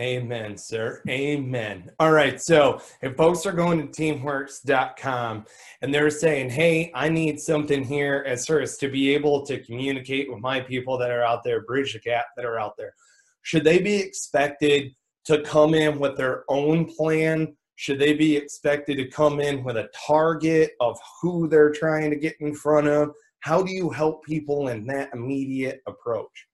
Amen, 0.00 0.56
sir. 0.56 1.02
Amen. 1.10 1.90
All 2.00 2.10
right. 2.10 2.40
So 2.40 2.80
if 3.02 3.16
folks 3.16 3.44
are 3.44 3.52
going 3.52 3.86
to 3.86 4.02
teamworks.com 4.02 5.44
and 5.82 5.92
they're 5.94 6.08
saying, 6.10 6.48
hey, 6.48 6.90
I 6.94 7.10
need 7.10 7.38
something 7.38 7.84
here 7.84 8.24
as 8.26 8.46
first 8.46 8.80
to 8.80 8.88
be 8.88 9.14
able 9.14 9.44
to 9.44 9.62
communicate 9.62 10.32
with 10.32 10.40
my 10.40 10.60
people 10.60 10.96
that 10.96 11.10
are 11.10 11.22
out 11.22 11.44
there, 11.44 11.66
bridge 11.66 11.92
the 11.92 11.98
gap 11.98 12.24
that 12.36 12.46
are 12.46 12.58
out 12.58 12.78
there, 12.78 12.94
should 13.42 13.62
they 13.62 13.78
be 13.78 13.96
expected 13.96 14.94
to 15.26 15.42
come 15.42 15.74
in 15.74 15.98
with 15.98 16.16
their 16.16 16.44
own 16.48 16.86
plan? 16.86 17.54
Should 17.76 17.98
they 17.98 18.14
be 18.14 18.34
expected 18.36 18.96
to 18.96 19.08
come 19.08 19.38
in 19.38 19.62
with 19.62 19.76
a 19.76 19.90
target 20.06 20.70
of 20.80 20.98
who 21.20 21.46
they're 21.46 21.72
trying 21.72 22.08
to 22.08 22.16
get 22.16 22.36
in 22.40 22.54
front 22.54 22.86
of? 22.86 23.10
How 23.40 23.62
do 23.62 23.70
you 23.70 23.90
help 23.90 24.24
people 24.24 24.68
in 24.68 24.86
that 24.86 25.10
immediate 25.12 25.82
approach? 25.86 26.46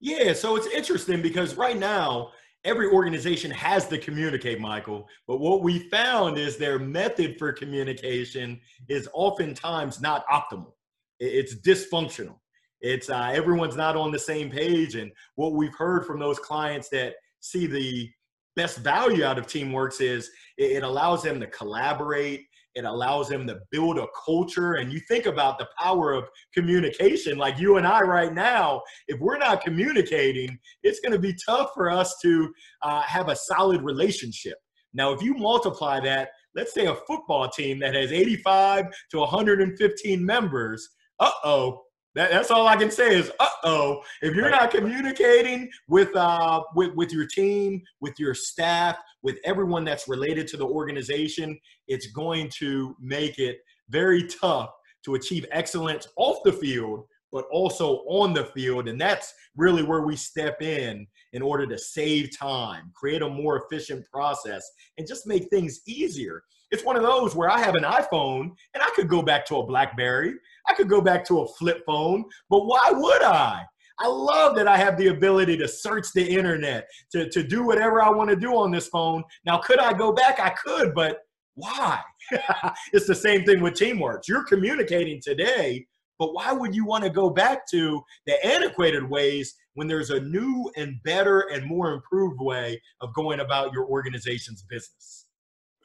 Yeah, 0.00 0.32
so 0.32 0.54
it's 0.54 0.66
interesting 0.66 1.22
because 1.22 1.56
right 1.56 1.78
now, 1.78 2.32
every 2.64 2.88
organization 2.88 3.50
has 3.50 3.86
to 3.88 3.98
communicate, 3.98 4.60
Michael. 4.60 5.08
But 5.26 5.38
what 5.38 5.62
we 5.62 5.88
found 5.90 6.38
is 6.38 6.56
their 6.56 6.78
method 6.78 7.38
for 7.38 7.52
communication 7.52 8.60
is 8.88 9.08
oftentimes 9.12 10.00
not 10.00 10.26
optimal. 10.28 10.72
It's 11.20 11.54
dysfunctional. 11.56 12.36
It's 12.80 13.08
uh, 13.08 13.30
everyone's 13.32 13.76
not 13.76 13.96
on 13.96 14.12
the 14.12 14.18
same 14.18 14.50
page. 14.50 14.94
And 14.94 15.10
what 15.36 15.52
we've 15.52 15.74
heard 15.74 16.06
from 16.06 16.18
those 16.18 16.38
clients 16.38 16.88
that 16.90 17.14
see 17.40 17.66
the 17.66 18.10
best 18.56 18.78
value 18.78 19.24
out 19.24 19.38
of 19.38 19.46
Teamworks 19.46 20.00
is 20.00 20.30
it 20.58 20.82
allows 20.82 21.22
them 21.22 21.40
to 21.40 21.46
collaborate 21.48 22.46
it 22.74 22.84
allows 22.84 23.28
them 23.28 23.46
to 23.46 23.60
build 23.70 23.98
a 23.98 24.06
culture. 24.24 24.74
And 24.74 24.92
you 24.92 25.00
think 25.08 25.26
about 25.26 25.58
the 25.58 25.68
power 25.78 26.12
of 26.12 26.24
communication, 26.52 27.38
like 27.38 27.58
you 27.58 27.76
and 27.76 27.86
I 27.86 28.00
right 28.00 28.32
now, 28.32 28.82
if 29.08 29.20
we're 29.20 29.38
not 29.38 29.62
communicating, 29.62 30.58
it's 30.82 31.00
going 31.00 31.12
to 31.12 31.18
be 31.18 31.34
tough 31.46 31.70
for 31.74 31.90
us 31.90 32.16
to 32.22 32.52
uh, 32.82 33.02
have 33.02 33.28
a 33.28 33.36
solid 33.36 33.82
relationship. 33.82 34.56
Now, 34.92 35.12
if 35.12 35.22
you 35.22 35.34
multiply 35.34 36.00
that, 36.00 36.30
let's 36.54 36.72
say 36.72 36.86
a 36.86 36.94
football 36.94 37.48
team 37.48 37.80
that 37.80 37.94
has 37.94 38.12
85 38.12 38.86
to 39.10 39.18
115 39.18 40.24
members, 40.24 40.88
uh 41.20 41.30
oh, 41.44 41.82
that, 42.14 42.30
that's 42.30 42.50
all 42.50 42.66
I 42.66 42.76
can 42.76 42.90
say 42.90 43.16
is, 43.16 43.30
uh 43.40 43.48
oh. 43.64 44.02
If 44.22 44.34
you're 44.34 44.50
not 44.50 44.70
communicating 44.70 45.70
with 45.88 46.14
uh 46.16 46.62
with 46.74 46.94
with 46.94 47.12
your 47.12 47.26
team, 47.26 47.82
with 48.00 48.14
your 48.18 48.34
staff, 48.34 48.96
with 49.22 49.38
everyone 49.44 49.84
that's 49.84 50.08
related 50.08 50.46
to 50.48 50.56
the 50.56 50.66
organization, 50.66 51.58
it's 51.88 52.08
going 52.08 52.50
to 52.58 52.94
make 53.00 53.38
it 53.38 53.58
very 53.88 54.26
tough 54.26 54.70
to 55.04 55.14
achieve 55.14 55.44
excellence 55.50 56.08
off 56.16 56.38
the 56.44 56.52
field, 56.52 57.04
but 57.32 57.44
also 57.50 58.04
on 58.08 58.32
the 58.32 58.44
field. 58.46 58.88
And 58.88 59.00
that's 59.00 59.34
really 59.56 59.82
where 59.82 60.02
we 60.02 60.16
step 60.16 60.62
in 60.62 61.06
in 61.32 61.42
order 61.42 61.66
to 61.66 61.76
save 61.76 62.36
time, 62.36 62.92
create 62.94 63.22
a 63.22 63.28
more 63.28 63.64
efficient 63.64 64.06
process, 64.10 64.70
and 64.98 65.06
just 65.06 65.26
make 65.26 65.48
things 65.50 65.80
easier. 65.86 66.42
It's 66.74 66.84
one 66.84 66.96
of 66.96 67.02
those 67.02 67.34
where 67.34 67.48
I 67.48 67.58
have 67.60 67.76
an 67.76 67.84
iPhone 67.84 68.50
and 68.74 68.82
I 68.82 68.90
could 68.94 69.08
go 69.08 69.22
back 69.22 69.46
to 69.46 69.56
a 69.56 69.66
Blackberry 69.66 70.34
I 70.66 70.74
could 70.74 70.88
go 70.88 71.00
back 71.00 71.24
to 71.26 71.40
a 71.40 71.48
flip 71.48 71.82
phone, 71.86 72.24
but 72.48 72.66
why 72.66 72.90
would 72.92 73.22
I? 73.22 73.62
I 74.00 74.08
love 74.08 74.56
that 74.56 74.66
I 74.66 74.76
have 74.76 74.96
the 74.96 75.08
ability 75.08 75.56
to 75.58 75.68
search 75.68 76.06
the 76.14 76.26
internet, 76.26 76.88
to, 77.12 77.28
to 77.30 77.42
do 77.46 77.64
whatever 77.64 78.02
I 78.02 78.10
want 78.10 78.30
to 78.30 78.36
do 78.36 78.56
on 78.56 78.70
this 78.70 78.88
phone. 78.88 79.22
Now, 79.44 79.58
could 79.58 79.78
I 79.78 79.92
go 79.92 80.12
back? 80.12 80.40
I 80.40 80.50
could, 80.50 80.94
but 80.94 81.18
why? 81.54 82.00
it's 82.92 83.06
the 83.06 83.14
same 83.14 83.44
thing 83.44 83.60
with 83.62 83.74
teamwork. 83.74 84.24
You're 84.26 84.44
communicating 84.44 85.20
today, 85.22 85.86
but 86.18 86.34
why 86.34 86.50
would 86.52 86.74
you 86.74 86.84
want 86.84 87.04
to 87.04 87.10
go 87.10 87.30
back 87.30 87.68
to 87.70 88.02
the 88.26 88.44
antiquated 88.44 89.08
ways 89.08 89.54
when 89.74 89.86
there's 89.86 90.10
a 90.10 90.20
new 90.20 90.72
and 90.76 91.00
better 91.04 91.46
and 91.52 91.64
more 91.64 91.92
improved 91.92 92.40
way 92.40 92.80
of 93.00 93.14
going 93.14 93.40
about 93.40 93.72
your 93.72 93.86
organization's 93.86 94.62
business? 94.62 95.23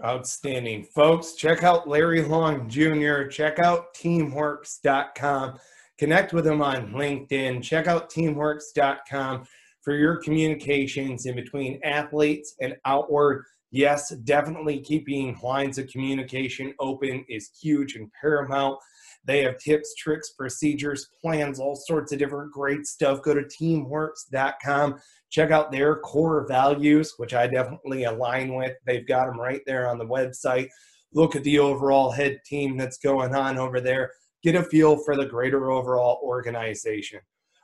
Outstanding. 0.04 0.84
Folks, 0.84 1.34
check 1.34 1.64
out 1.64 1.88
Larry 1.88 2.22
Long 2.22 2.70
Jr., 2.70 3.24
check 3.24 3.60
out 3.60 3.94
teamworks.com, 3.94 5.60
connect 5.98 6.32
with 6.32 6.48
him 6.48 6.62
on 6.62 6.92
LinkedIn, 6.94 7.62
check 7.62 7.88
out 7.88 8.10
teamworks.com 8.10 9.46
for 9.82 9.94
your 9.94 10.18
communications 10.18 11.26
in 11.26 11.36
between 11.36 11.82
athletes 11.84 12.56
and 12.62 12.76
outward. 12.86 13.44
Yes, 13.72 14.10
definitely 14.24 14.80
keeping 14.80 15.38
lines 15.44 15.78
of 15.78 15.88
communication 15.88 16.74
open 16.80 17.26
is 17.28 17.52
huge 17.62 17.96
and 17.96 18.10
paramount. 18.20 18.78
They 19.26 19.44
have 19.44 19.58
tips, 19.60 19.94
tricks, 19.96 20.32
procedures, 20.32 21.10
plans, 21.22 21.60
all 21.60 21.76
sorts 21.76 22.12
of 22.12 22.20
different 22.20 22.52
great 22.52 22.86
stuff. 22.86 23.22
Go 23.22 23.34
to 23.34 23.42
teamworks.com. 23.42 24.96
Check 25.30 25.52
out 25.52 25.72
their 25.72 25.98
core 25.98 26.48
values, 26.48 27.14
which 27.18 27.34
I 27.34 27.48
definitely 27.48 28.06
align 28.06 28.54
with. 28.56 28.76
They've 28.86 29.08
got 29.08 29.28
them 29.28 29.40
right 29.40 29.62
there 29.66 29.88
on 29.88 29.98
the 29.98 30.06
website. 30.06 30.70
Look 31.14 31.36
at 31.36 31.44
the 31.44 31.60
overall 31.60 32.12
head 32.12 32.40
team 32.46 32.78
that's 32.78 32.98
going 32.98 33.36
on 33.36 33.58
over 33.58 33.80
there. 33.80 34.12
Get 34.44 34.56
a 34.56 34.64
feel 34.64 34.98
for 34.98 35.16
the 35.16 35.26
greater 35.26 35.72
overall 35.72 36.20
organization. 36.24 37.20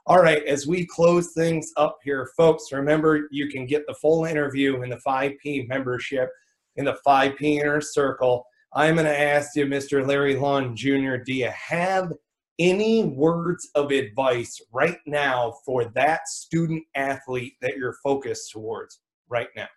All 0.07 0.21
right, 0.21 0.43
as 0.45 0.67
we 0.67 0.85
close 0.85 1.33
things 1.33 1.71
up 1.77 1.97
here, 2.03 2.29
folks, 2.37 2.71
remember 2.71 3.27
you 3.31 3.47
can 3.47 3.65
get 3.65 3.87
the 3.87 3.95
full 3.95 4.25
interview 4.25 4.83
in 4.83 4.89
the 4.91 5.01
5P 5.07 5.67
membership 5.67 6.29
in 6.75 6.85
the 6.85 6.97
5P 7.05 7.59
Inner 7.59 7.81
Circle. 7.81 8.45
I'm 8.73 8.95
going 8.95 9.07
to 9.07 9.19
ask 9.19 9.55
you, 9.55 9.65
Mr. 9.65 10.05
Larry 10.05 10.35
Long 10.35 10.75
Jr., 10.75 11.15
do 11.25 11.33
you 11.33 11.49
have 11.49 12.11
any 12.59 13.03
words 13.03 13.69
of 13.75 13.91
advice 13.91 14.61
right 14.71 14.99
now 15.05 15.55
for 15.65 15.85
that 15.95 16.27
student 16.27 16.83
athlete 16.95 17.53
that 17.61 17.77
you're 17.77 17.97
focused 18.03 18.51
towards 18.51 18.99
right 19.29 19.49
now? 19.55 19.67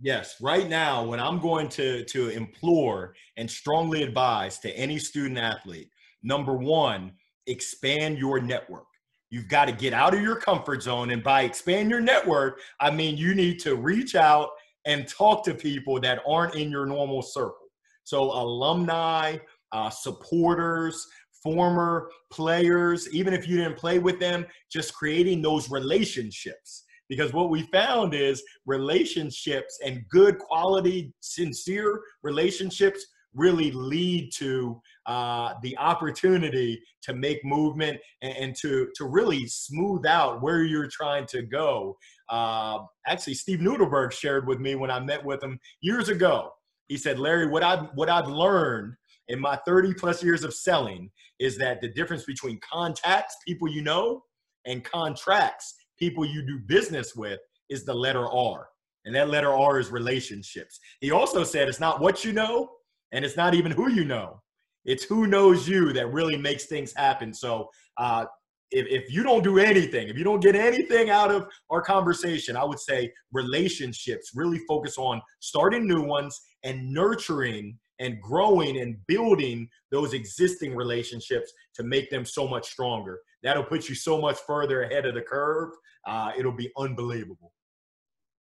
Yes, 0.00 0.36
right 0.40 0.68
now, 0.68 1.04
when 1.04 1.20
I'm 1.20 1.38
going 1.38 1.68
to, 1.70 2.04
to 2.04 2.28
implore 2.28 3.14
and 3.36 3.50
strongly 3.50 4.02
advise 4.02 4.58
to 4.60 4.70
any 4.76 4.98
student 4.98 5.38
athlete, 5.38 5.90
number 6.22 6.54
one, 6.54 7.12
expand 7.46 8.18
your 8.18 8.40
network. 8.40 8.86
You've 9.28 9.48
got 9.48 9.66
to 9.66 9.72
get 9.72 9.92
out 9.92 10.14
of 10.14 10.20
your 10.20 10.36
comfort 10.36 10.82
zone. 10.82 11.10
And 11.10 11.22
by 11.22 11.42
expand 11.42 11.90
your 11.90 12.00
network, 12.00 12.60
I 12.80 12.90
mean 12.90 13.16
you 13.16 13.34
need 13.34 13.60
to 13.60 13.76
reach 13.76 14.14
out 14.14 14.50
and 14.86 15.06
talk 15.06 15.44
to 15.44 15.54
people 15.54 16.00
that 16.00 16.20
aren't 16.26 16.54
in 16.54 16.70
your 16.70 16.86
normal 16.86 17.22
circle. 17.22 17.68
So, 18.04 18.22
alumni, 18.22 19.36
uh, 19.72 19.90
supporters, 19.90 21.06
former 21.42 22.10
players, 22.30 23.12
even 23.12 23.32
if 23.32 23.48
you 23.48 23.56
didn't 23.56 23.76
play 23.76 23.98
with 23.98 24.18
them, 24.20 24.46
just 24.70 24.94
creating 24.94 25.42
those 25.42 25.70
relationships. 25.70 26.84
Because 27.08 27.32
what 27.32 27.50
we 27.50 27.62
found 27.72 28.14
is 28.14 28.42
relationships 28.66 29.80
and 29.84 30.04
good 30.10 30.38
quality, 30.38 31.12
sincere 31.20 32.00
relationships 32.22 33.04
really 33.34 33.70
lead 33.72 34.30
to 34.32 34.80
uh, 35.06 35.54
the 35.62 35.76
opportunity 35.78 36.80
to 37.02 37.14
make 37.14 37.44
movement 37.44 37.98
and, 38.22 38.36
and, 38.36 38.56
to, 38.56 38.88
to 38.94 39.06
really 39.06 39.46
smooth 39.46 40.04
out 40.06 40.42
where 40.42 40.62
you're 40.62 40.88
trying 40.88 41.26
to 41.26 41.42
go. 41.42 41.96
Uh, 42.28 42.78
actually, 43.06 43.34
Steve 43.34 43.60
Nudelberg 43.60 44.12
shared 44.12 44.46
with 44.46 44.60
me 44.60 44.74
when 44.74 44.90
I 44.90 45.00
met 45.00 45.24
with 45.24 45.42
him 45.42 45.58
years 45.80 46.08
ago. 46.08 46.50
He 46.88 46.96
said, 46.96 47.18
Larry, 47.18 47.46
what 47.46 47.62
I've, 47.62 47.88
what 47.94 48.08
I've 48.08 48.28
learned 48.28 48.94
in 49.30 49.40
my 49.40 49.56
30 49.64 49.94
plus 49.94 50.22
years 50.22 50.42
of 50.44 50.52
selling 50.52 51.08
is 51.38 51.56
that 51.56 51.80
the 51.80 51.88
difference 51.88 52.24
between 52.24 52.58
contacts, 52.60 53.36
people 53.46 53.68
you 53.68 53.80
know, 53.80 54.22
and 54.66 54.84
contracts, 54.84 55.76
people 55.98 56.24
you 56.24 56.44
do 56.46 56.58
business 56.66 57.14
with, 57.14 57.38
is 57.70 57.84
the 57.84 57.94
letter 57.94 58.26
R. 58.26 58.68
And 59.04 59.14
that 59.14 59.30
letter 59.30 59.52
R 59.52 59.78
is 59.78 59.90
relationships. 59.90 60.80
He 61.00 61.12
also 61.12 61.44
said 61.44 61.68
it's 61.68 61.80
not 61.80 62.00
what 62.00 62.24
you 62.24 62.32
know, 62.32 62.70
and 63.12 63.24
it's 63.24 63.36
not 63.36 63.54
even 63.54 63.72
who 63.72 63.88
you 63.88 64.04
know. 64.04 64.42
It's 64.84 65.04
who 65.04 65.26
knows 65.26 65.68
you 65.68 65.92
that 65.92 66.12
really 66.12 66.36
makes 66.36 66.66
things 66.66 66.92
happen. 66.94 67.32
So 67.32 67.68
uh, 67.98 68.24
if, 68.72 68.86
if 68.88 69.12
you 69.12 69.22
don't 69.22 69.44
do 69.44 69.58
anything, 69.58 70.08
if 70.08 70.18
you 70.18 70.24
don't 70.24 70.42
get 70.42 70.56
anything 70.56 71.08
out 71.08 71.30
of 71.30 71.46
our 71.70 71.80
conversation, 71.80 72.56
I 72.56 72.64
would 72.64 72.80
say 72.80 73.12
relationships 73.32 74.32
really 74.34 74.58
focus 74.66 74.98
on 74.98 75.22
starting 75.38 75.86
new 75.86 76.02
ones 76.02 76.40
and 76.64 76.92
nurturing 76.92 77.78
and 78.00 78.20
growing 78.20 78.80
and 78.80 78.96
building 79.06 79.68
those 79.90 80.14
existing 80.14 80.74
relationships 80.74 81.52
to 81.74 81.84
make 81.84 82.10
them 82.10 82.24
so 82.24 82.48
much 82.48 82.68
stronger. 82.68 83.20
That'll 83.42 83.62
put 83.62 83.88
you 83.88 83.94
so 83.94 84.20
much 84.20 84.38
further 84.46 84.82
ahead 84.82 85.06
of 85.06 85.14
the 85.14 85.22
curve. 85.22 85.70
Uh, 86.06 86.32
it'll 86.36 86.50
be 86.50 86.72
unbelievable. 86.76 87.52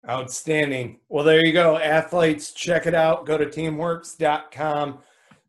Outstanding. 0.09 0.99
Well, 1.09 1.23
there 1.23 1.45
you 1.45 1.53
go. 1.53 1.77
Athletes, 1.77 2.53
check 2.53 2.87
it 2.87 2.95
out. 2.95 3.25
Go 3.27 3.37
to 3.37 3.45
teamworks.com. 3.45 4.99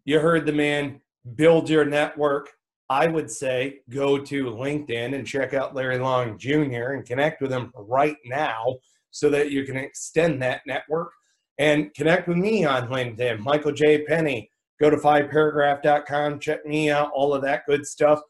You 0.05 0.21
heard 0.21 0.45
the 0.45 0.53
man. 0.53 1.01
Build 1.37 1.71
your 1.71 1.85
network. 1.85 2.51
I 2.91 3.07
would 3.07 3.31
say 3.31 3.81
go 3.89 4.19
to 4.19 4.45
LinkedIn 4.45 5.15
and 5.15 5.27
check 5.27 5.55
out 5.55 5.75
Larry 5.75 5.99
Long 5.99 6.37
Jr. 6.37 6.93
and 6.93 7.07
connect 7.07 7.41
with 7.41 7.51
him 7.51 7.73
right 7.75 8.17
now 8.27 8.77
so 9.11 9.31
that 9.31 9.51
you 9.51 9.65
can 9.65 9.77
extend 9.77 10.43
that 10.43 10.63
network 10.67 11.13
And 11.59 11.93
connect 11.95 12.29
with 12.29 12.39
me 12.39 12.65
on 12.65 12.89
LinkedIn, 12.89 13.39
Michael 13.41 13.73
J. 13.73 14.05
Penny. 14.05 14.51
Go 14.81 14.91
to 14.91 14.97
fiveparagraph.com, 14.97 16.41
check 16.41 16.67
me 16.67 16.91
out, 16.91 17.11
all 17.15 17.35
of 17.35 17.43
that 17.43 17.63
good 17.67 17.87
stuff. 17.87 18.21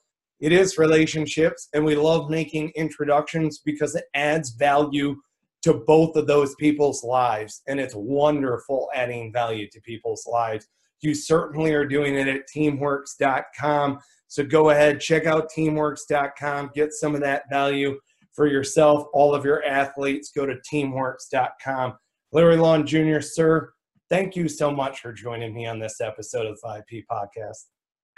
It 0.40 0.52
is 0.52 0.76
relationships, 0.76 1.68
and 1.72 1.84
we 1.84 1.94
love 1.94 2.28
making 2.28 2.72
introductions 2.74 3.60
because 3.64 3.94
it 3.94 4.04
adds 4.14 4.50
value 4.50 5.16
to 5.62 5.74
both 5.86 6.16
of 6.16 6.26
those 6.26 6.54
people's 6.56 7.04
lives. 7.04 7.62
And 7.68 7.78
it's 7.78 7.94
wonderful 7.94 8.90
adding 8.94 9.32
value 9.32 9.68
to 9.70 9.80
people's 9.80 10.26
lives. 10.26 10.66
You 11.00 11.14
certainly 11.14 11.72
are 11.74 11.86
doing 11.86 12.16
it 12.16 12.28
at 12.28 12.42
teamworks.com. 12.54 14.00
So 14.26 14.44
go 14.44 14.70
ahead, 14.70 15.00
check 15.00 15.26
out 15.26 15.50
teamworks.com, 15.56 16.70
get 16.74 16.92
some 16.92 17.14
of 17.14 17.20
that 17.20 17.44
value 17.50 17.98
for 18.32 18.46
yourself, 18.46 19.06
all 19.12 19.34
of 19.34 19.44
your 19.44 19.62
athletes. 19.64 20.32
Go 20.34 20.46
to 20.46 20.56
teamworks.com. 20.72 21.94
Larry 22.34 22.56
Long 22.56 22.86
Jr., 22.86 23.20
sir, 23.20 23.74
thank 24.08 24.34
you 24.36 24.48
so 24.48 24.70
much 24.70 25.00
for 25.00 25.12
joining 25.12 25.52
me 25.52 25.66
on 25.66 25.78
this 25.78 26.00
episode 26.00 26.46
of 26.46 26.58
the 26.62 26.82
5P 26.90 27.04
podcast. 27.10 27.66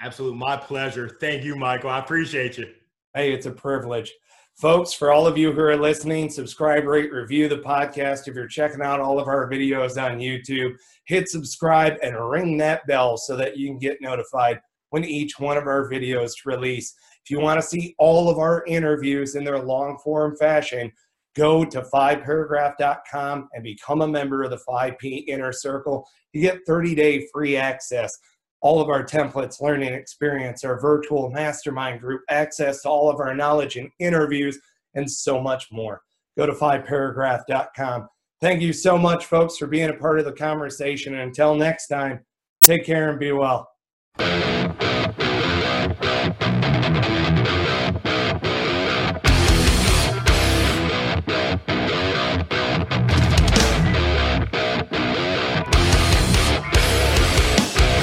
Absolutely. 0.01 0.39
My 0.39 0.57
pleasure. 0.57 1.09
Thank 1.21 1.43
you, 1.43 1.57
Michael. 1.57 1.91
I 1.91 1.99
appreciate 1.99 2.57
you. 2.57 2.67
Hey, 3.15 3.33
it's 3.33 3.47
a 3.47 3.51
privilege. 3.51 4.13
Folks, 4.57 4.93
for 4.93 5.11
all 5.11 5.27
of 5.27 5.37
you 5.37 5.51
who 5.51 5.63
are 5.63 5.77
listening, 5.77 6.31
subscribe, 6.31 6.85
rate, 6.85 7.13
review 7.13 7.49
the 7.49 7.59
podcast. 7.59 8.29
If 8.29 8.37
you're 8.37 8.47
checking 8.47 8.83
out 8.83 9.01
all 9.01 9.19
of 9.19 9.27
our 9.27 9.51
videos 9.51 10.01
on 10.01 10.21
YouTube, 10.21 10.75
hit 11.07 11.29
subscribe 11.29 11.95
and 12.01 12.17
ring 12.31 12.57
that 12.59 12.87
bell 12.87 13.17
so 13.17 13.37
that 13.37 13.57
you 13.57 13.67
can 13.67 13.81
get 13.81 14.01
notified 14.01 14.61
when 14.91 15.05
each 15.05 15.41
one 15.41 15.57
of 15.57 15.67
our 15.67 15.91
videos 15.91 16.35
release. 16.45 16.95
If 17.25 17.31
you 17.31 17.41
want 17.41 17.61
to 17.61 17.67
see 17.67 17.97
all 17.99 18.31
of 18.31 18.39
our 18.39 18.65
interviews 18.67 19.35
in 19.35 19.43
their 19.43 19.59
long 19.59 19.99
form 20.05 20.37
fashion, 20.37 20.93
go 21.35 21.65
to 21.65 21.83
fiveparagraph.com 21.83 23.49
and 23.53 23.63
become 23.63 24.03
a 24.03 24.09
member 24.09 24.43
of 24.43 24.51
the 24.51 24.61
5P 24.69 25.27
Inner 25.29 25.53
Circle. 25.53 26.07
You 26.33 26.41
get 26.41 26.61
30 26.67 26.95
day 26.95 27.27
free 27.33 27.57
access 27.57 28.19
all 28.65 28.81
of 28.81 28.89
our 28.89 29.05
templates, 29.05 29.61
learning 29.61 29.93
experience, 29.93 30.65
our 30.65 30.81
virtual 30.81 31.31
mastermind 31.31 32.01
group, 32.01 32.23
access 32.31 32.81
to 32.81 32.89
all 32.89 33.11
of 33.11 33.21
our 33.21 33.35
knowledge 33.35 33.77
and 33.77 33.91
interviews, 33.99 34.59
and 34.95 35.09
so 35.09 35.39
much 35.39 35.67
more. 35.71 36.01
Go 36.39 36.47
to 36.47 36.53
fiveparagraph.com. 36.53 38.09
Thank 38.41 38.63
you 38.63 38.73
so 38.73 38.97
much, 38.97 39.27
folks, 39.27 39.59
for 39.59 39.67
being 39.67 39.91
a 39.91 39.95
part 39.95 40.19
of 40.19 40.25
the 40.25 40.33
conversation. 40.33 41.13
And 41.13 41.25
until 41.25 41.55
next 41.55 41.89
time, 41.89 42.25
take 42.63 42.87
care 42.87 43.11
and 43.11 43.21
be 43.21 43.33
well. 43.33 43.69